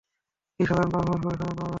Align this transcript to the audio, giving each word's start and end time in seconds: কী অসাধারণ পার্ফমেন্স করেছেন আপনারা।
কী 0.59 0.61
অসাধারণ 0.63 0.89
পার্ফমেন্স 0.93 1.23
করেছেন 1.25 1.47
আপনারা। 1.47 1.69